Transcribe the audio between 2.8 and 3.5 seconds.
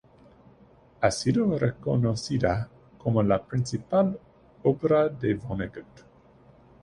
como la